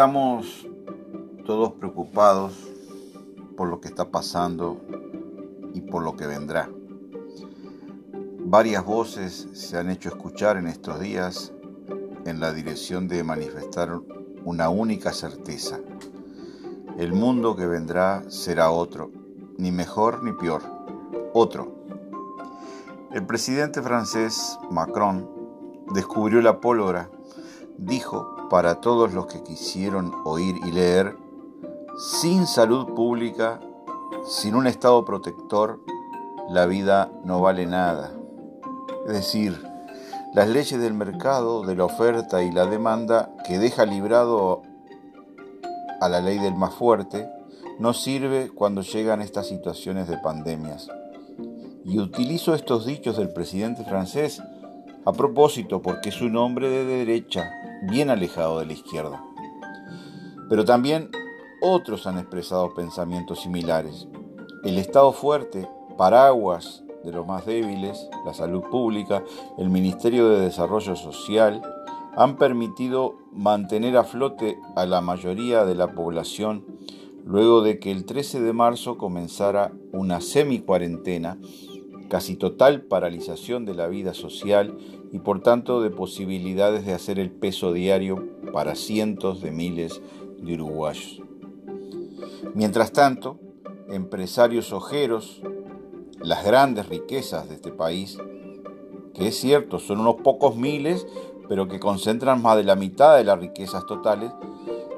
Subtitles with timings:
[0.00, 0.66] Estamos
[1.44, 2.54] todos preocupados
[3.54, 4.80] por lo que está pasando
[5.74, 6.70] y por lo que vendrá.
[8.38, 11.52] Varias voces se han hecho escuchar en estos días
[12.24, 14.00] en la dirección de manifestar
[14.42, 15.80] una única certeza.
[16.96, 19.10] El mundo que vendrá será otro,
[19.58, 20.62] ni mejor ni peor,
[21.34, 21.74] otro.
[23.12, 25.28] El presidente francés Macron
[25.92, 27.10] descubrió la pólvora,
[27.80, 31.16] dijo para todos los que quisieron oír y leer,
[31.98, 33.60] sin salud pública,
[34.26, 35.80] sin un Estado protector,
[36.50, 38.12] la vida no vale nada.
[39.06, 39.64] Es decir,
[40.34, 44.62] las leyes del mercado, de la oferta y la demanda, que deja librado
[46.00, 47.28] a la ley del más fuerte,
[47.78, 50.88] no sirve cuando llegan estas situaciones de pandemias.
[51.84, 54.42] Y utilizo estos dichos del presidente francés
[55.06, 57.50] a propósito porque es un hombre de derecha,
[57.82, 59.24] bien alejado de la izquierda.
[60.48, 61.10] Pero también
[61.60, 64.08] otros han expresado pensamientos similares.
[64.64, 69.22] El Estado fuerte, paraguas de los más débiles, la salud pública,
[69.58, 71.62] el Ministerio de Desarrollo Social,
[72.16, 76.64] han permitido mantener a flote a la mayoría de la población
[77.24, 81.38] luego de que el 13 de marzo comenzara una semi-cuarentena,
[82.10, 84.76] casi total paralización de la vida social
[85.12, 90.02] y por tanto de posibilidades de hacer el peso diario para cientos de miles
[90.38, 91.22] de uruguayos.
[92.54, 93.38] Mientras tanto,
[93.88, 95.40] empresarios ojeros,
[96.20, 98.18] las grandes riquezas de este país,
[99.14, 101.06] que es cierto, son unos pocos miles,
[101.48, 104.32] pero que concentran más de la mitad de las riquezas totales,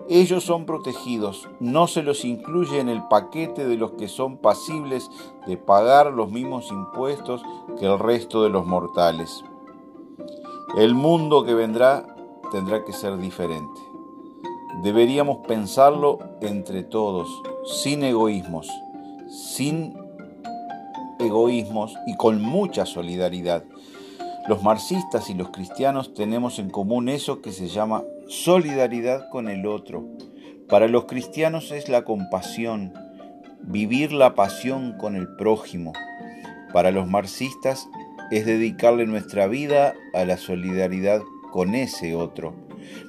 [0.08, 5.10] ellos son protegidos, no se los incluye en el paquete de los que son pasibles
[5.46, 7.42] de pagar los mismos impuestos
[7.78, 9.44] que el resto de los mortales.
[10.76, 12.06] El mundo que vendrá
[12.50, 13.80] tendrá que ser diferente.
[14.82, 17.28] Deberíamos pensarlo entre todos,
[17.64, 18.68] sin egoísmos,
[19.28, 19.94] sin
[21.18, 23.64] egoísmos y con mucha solidaridad.
[24.48, 29.66] Los marxistas y los cristianos tenemos en común eso que se llama solidaridad con el
[29.66, 30.04] otro.
[30.68, 32.92] Para los cristianos es la compasión,
[33.60, 35.92] vivir la pasión con el prójimo.
[36.72, 37.88] Para los marxistas
[38.32, 41.22] es dedicarle nuestra vida a la solidaridad
[41.52, 42.54] con ese otro.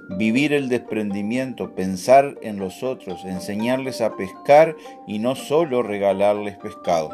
[0.10, 4.76] Vivir el desprendimiento, pensar en los otros, enseñarles a pescar
[5.08, 7.10] y no solo regalarles pescado.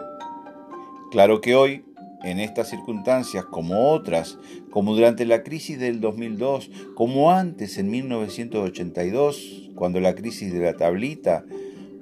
[1.11, 1.85] Claro que hoy
[2.23, 4.37] en estas circunstancias, como otras,
[4.69, 10.75] como durante la crisis del 2002, como antes en 1982, cuando la crisis de la
[10.75, 11.45] tablita,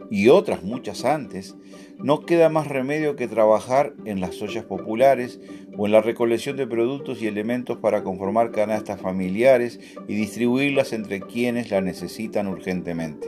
[0.10, 1.56] y otras muchas antes,
[1.98, 5.40] no queda más remedio que trabajar en las ollas populares
[5.78, 11.22] o en la recolección de productos y elementos para conformar canastas familiares y distribuirlas entre
[11.22, 13.28] quienes la necesitan urgentemente.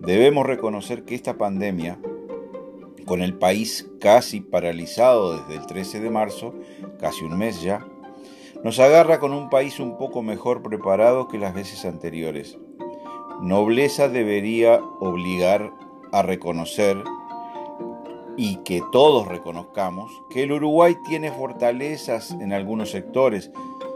[0.00, 1.98] Debemos reconocer que esta pandemia
[3.04, 6.54] con el país casi paralizado desde el 13 de marzo,
[6.98, 7.86] casi un mes ya,
[8.62, 12.58] nos agarra con un país un poco mejor preparado que las veces anteriores.
[13.42, 15.70] Nobleza debería obligar
[16.12, 16.96] a reconocer
[18.36, 23.50] y que todos reconozcamos que el Uruguay tiene fortalezas en algunos sectores.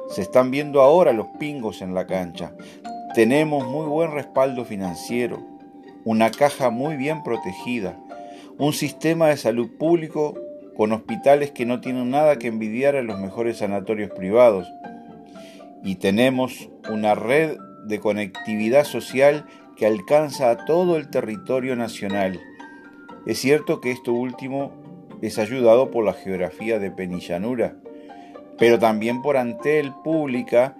[0.08, 2.52] Se están viendo ahora los pingos en la cancha.
[3.14, 5.40] Tenemos muy buen respaldo financiero,
[6.04, 7.98] una caja muy bien protegida,
[8.58, 10.36] un sistema de salud público
[10.76, 14.68] con hospitales que no tienen nada que envidiar a los mejores sanatorios privados.
[15.84, 22.40] Y tenemos una red de conectividad social que alcanza a todo el territorio nacional.
[23.26, 24.72] Es cierto que esto último
[25.22, 27.76] es ayudado por la geografía de Penillanura,
[28.56, 30.76] pero también por Antel Pública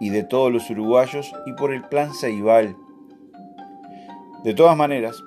[0.00, 2.76] y de todos los uruguayos y por el Plan Ceibal.
[4.44, 5.22] De todas maneras,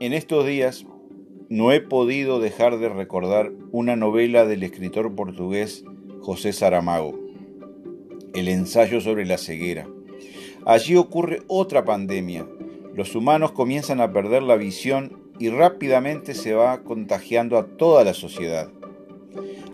[0.00, 0.86] en estos días
[1.54, 5.84] no he podido dejar de recordar una novela del escritor portugués
[6.20, 7.16] José Saramago,
[8.34, 9.86] El ensayo sobre la ceguera.
[10.66, 12.44] Allí ocurre otra pandemia.
[12.96, 18.14] Los humanos comienzan a perder la visión y rápidamente se va contagiando a toda la
[18.14, 18.72] sociedad.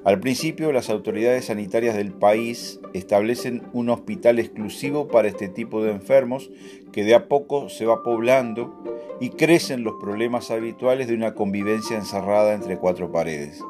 [0.02, 5.91] Al principio, las autoridades sanitarias del país establecen un hospital exclusivo para este tipo de
[5.91, 6.50] enfermos
[6.91, 8.73] que de a poco se va poblando
[9.20, 13.62] y crecen los problemas habituales de una convivencia encerrada entre cuatro paredes.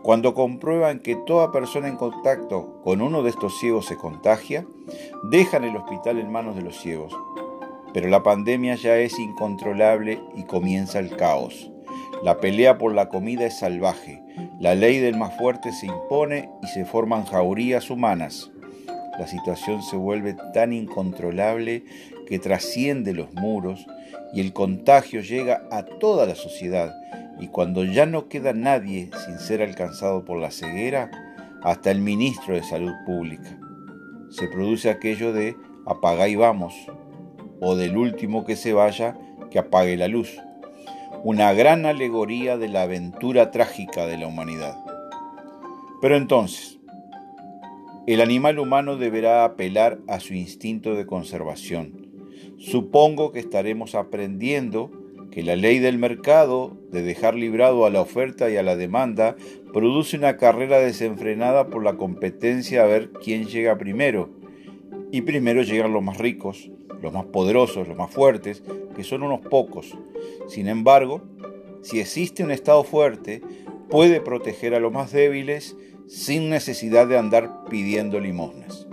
[0.00, 4.66] Cuando comprueban que toda persona en contacto con uno de estos ciegos se contagia,
[5.30, 7.14] dejan el hospital en manos de los ciegos.
[7.92, 11.71] Pero la pandemia ya es incontrolable y comienza el caos.
[12.22, 14.22] La pelea por la comida es salvaje.
[14.60, 18.50] La ley del más fuerte se impone y se forman jaurías humanas.
[19.18, 21.84] la situación se vuelve tan incontrolable
[22.26, 23.86] que trasciende los muros
[24.32, 26.94] y el contagio llega a toda la sociedad
[27.38, 31.10] y cuando ya no queda nadie sin ser alcanzado por la ceguera,
[31.62, 33.58] hasta el ministro de Salud Pública.
[34.30, 36.74] Se produce aquello de apaga y vamos,
[37.60, 39.16] o del último que se vaya,
[39.50, 40.40] que apague la luz.
[41.24, 44.76] Una gran alegoría de la aventura trágica de la humanidad.
[46.00, 46.80] Pero entonces,
[48.08, 52.10] el animal humano deberá apelar a su instinto de conservación.
[52.58, 54.90] Supongo que estaremos aprendiendo
[55.30, 59.36] que la ley del mercado, de dejar librado a la oferta y a la demanda,
[59.72, 64.28] produce una carrera desenfrenada por la competencia a ver quién llega primero.
[65.12, 66.68] Y primero llegan los más ricos,
[67.02, 68.62] los más poderosos, los más fuertes,
[68.94, 69.98] que son unos pocos.
[70.46, 71.22] Sin embargo,
[71.82, 73.42] si existe un Estado fuerte,
[73.90, 75.76] puede proteger a los más débiles
[76.06, 78.86] sin necesidad de andar pidiendo limosnas.